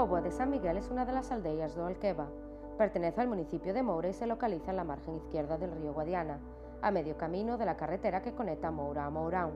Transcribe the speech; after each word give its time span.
Póvoa 0.00 0.22
de 0.22 0.30
San 0.30 0.48
Miguel 0.48 0.78
es 0.78 0.88
una 0.88 1.04
de 1.04 1.12
las 1.12 1.30
aldeas 1.30 1.76
de 1.76 1.82
Alqueva. 1.82 2.26
Pertenece 2.78 3.20
al 3.20 3.28
municipio 3.28 3.74
de 3.74 3.82
Moura 3.82 4.08
y 4.08 4.14
se 4.14 4.26
localiza 4.26 4.70
en 4.70 4.78
la 4.78 4.84
margen 4.84 5.16
izquierda 5.16 5.58
del 5.58 5.72
río 5.72 5.92
Guadiana, 5.92 6.38
a 6.80 6.90
medio 6.90 7.18
camino 7.18 7.58
de 7.58 7.66
la 7.66 7.76
carretera 7.76 8.22
que 8.22 8.32
conecta 8.32 8.70
Moura 8.70 9.04
a 9.04 9.10
Mourão. 9.10 9.50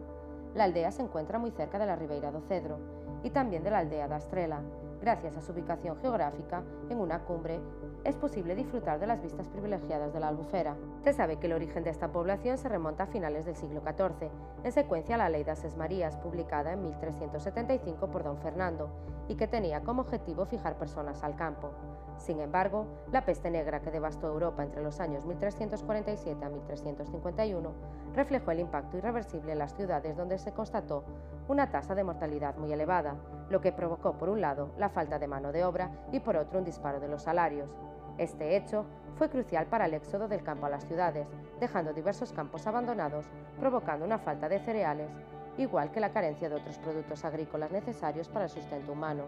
La 0.54 0.64
aldea 0.64 0.92
se 0.92 1.00
encuentra 1.00 1.38
muy 1.38 1.50
cerca 1.50 1.78
de 1.78 1.86
la 1.86 1.96
Ribeira 1.96 2.30
do 2.30 2.42
Cedro 2.42 2.76
y 3.22 3.30
también 3.30 3.64
de 3.64 3.70
la 3.70 3.78
aldea 3.78 4.06
de 4.06 4.16
Astrela, 4.16 4.60
gracias 5.00 5.34
a 5.38 5.40
su 5.40 5.52
ubicación 5.52 5.96
geográfica 5.96 6.62
en 6.90 6.98
una 6.98 7.24
cumbre 7.24 7.58
es 8.04 8.16
posible 8.16 8.54
disfrutar 8.54 9.00
de 9.00 9.06
las 9.06 9.22
vistas 9.22 9.48
privilegiadas 9.48 10.12
de 10.12 10.20
la 10.20 10.28
albufera. 10.28 10.76
Se 11.02 11.14
sabe 11.14 11.36
que 11.36 11.46
el 11.46 11.54
origen 11.54 11.84
de 11.84 11.90
esta 11.90 12.12
población 12.12 12.58
se 12.58 12.68
remonta 12.68 13.04
a 13.04 13.06
finales 13.06 13.46
del 13.46 13.56
siglo 13.56 13.80
XIV, 13.80 14.30
en 14.62 14.72
secuencia 14.72 15.14
a 15.14 15.18
la 15.18 15.30
Ley 15.30 15.42
de 15.42 15.52
Ases 15.52 15.76
Marías, 15.76 16.16
publicada 16.18 16.72
en 16.72 16.82
1375 16.82 18.10
por 18.10 18.24
don 18.24 18.36
Fernando, 18.38 18.90
y 19.28 19.36
que 19.36 19.48
tenía 19.48 19.82
como 19.82 20.02
objetivo 20.02 20.46
fijar 20.46 20.76
personas 20.76 21.22
al 21.22 21.36
campo. 21.36 21.70
Sin 22.18 22.40
embargo, 22.40 22.86
la 23.12 23.24
peste 23.24 23.50
negra 23.50 23.80
que 23.80 23.90
devastó 23.90 24.28
Europa 24.28 24.62
entre 24.62 24.82
los 24.82 25.00
años 25.00 25.26
1347 25.26 26.44
a 26.44 26.48
1351 26.48 27.72
reflejó 28.14 28.50
el 28.52 28.60
impacto 28.60 28.96
irreversible 28.96 29.52
en 29.52 29.58
las 29.58 29.74
ciudades 29.74 30.16
donde 30.16 30.38
se 30.38 30.52
constató 30.52 31.04
una 31.48 31.70
tasa 31.70 31.94
de 31.94 32.04
mortalidad 32.04 32.56
muy 32.56 32.72
elevada, 32.72 33.16
lo 33.50 33.60
que 33.60 33.72
provocó 33.72 34.12
por 34.12 34.28
un 34.28 34.40
lado 34.40 34.70
la 34.78 34.88
falta 34.88 35.18
de 35.18 35.26
mano 35.26 35.52
de 35.52 35.64
obra 35.64 35.90
y 36.12 36.20
por 36.20 36.36
otro 36.36 36.58
un 36.58 36.64
disparo 36.64 37.00
de 37.00 37.08
los 37.08 37.22
salarios. 37.22 37.76
Este 38.16 38.56
hecho 38.56 38.84
fue 39.16 39.28
crucial 39.28 39.66
para 39.66 39.86
el 39.86 39.94
éxodo 39.94 40.28
del 40.28 40.42
campo 40.42 40.66
a 40.66 40.70
las 40.70 40.86
ciudades, 40.86 41.26
dejando 41.58 41.92
diversos 41.92 42.32
campos 42.32 42.66
abandonados, 42.66 43.26
provocando 43.58 44.04
una 44.04 44.18
falta 44.18 44.48
de 44.48 44.60
cereales, 44.60 45.10
igual 45.58 45.90
que 45.90 46.00
la 46.00 46.10
carencia 46.10 46.48
de 46.48 46.56
otros 46.56 46.78
productos 46.78 47.24
agrícolas 47.24 47.70
necesarios 47.70 48.28
para 48.28 48.46
el 48.46 48.50
sustento 48.50 48.92
humano. 48.92 49.24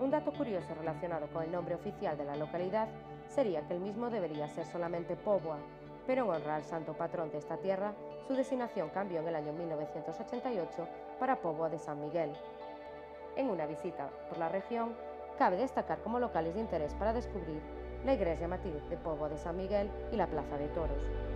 Un 0.00 0.10
dato 0.10 0.32
curioso 0.32 0.74
relacionado 0.74 1.28
con 1.28 1.42
el 1.42 1.52
nombre 1.52 1.74
oficial 1.74 2.16
de 2.16 2.24
la 2.24 2.36
localidad 2.36 2.88
sería 3.28 3.62
que 3.62 3.74
el 3.74 3.80
mismo 3.80 4.10
debería 4.10 4.48
ser 4.48 4.66
solamente 4.66 5.16
Póvoa, 5.16 5.58
pero 6.06 6.24
en 6.24 6.30
honra 6.30 6.56
al 6.56 6.64
santo 6.64 6.92
patrón 6.94 7.30
de 7.30 7.38
esta 7.38 7.56
tierra, 7.56 7.94
su 8.26 8.34
designación 8.34 8.90
cambió 8.90 9.20
en 9.20 9.28
el 9.28 9.36
año 9.36 9.52
1988 9.52 10.88
para 11.18 11.36
Póvoa 11.36 11.68
de 11.70 11.78
San 11.78 12.00
Miguel. 12.00 12.32
En 13.36 13.48
una 13.48 13.66
visita 13.66 14.10
por 14.28 14.38
la 14.38 14.48
región, 14.48 14.94
cabe 15.38 15.56
destacar 15.56 16.02
como 16.02 16.18
locales 16.18 16.54
de 16.54 16.60
interés 16.60 16.94
para 16.94 17.12
descubrir 17.12 17.60
la 18.04 18.14
iglesia 18.14 18.48
matriz 18.48 18.86
de 18.90 18.96
Póvoa 18.96 19.28
de 19.28 19.38
San 19.38 19.56
Miguel 19.56 19.90
y 20.12 20.16
la 20.16 20.26
Plaza 20.26 20.58
de 20.58 20.68
Toros. 20.68 21.31